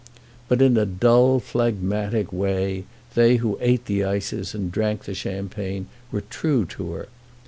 But 0.47 0.63
in 0.63 0.77
a 0.77 0.85
dull, 0.87 1.39
phlegmatic 1.39 2.33
way, 2.33 2.85
they 3.13 3.35
who 3.35 3.59
ate 3.61 3.85
the 3.85 4.03
ices 4.03 4.55
and 4.55 4.71
drank 4.71 5.03
the 5.03 5.13
champagne 5.13 5.85
were 6.11 6.21
true 6.27 6.65
to 6.65 6.93
her. 6.93 7.07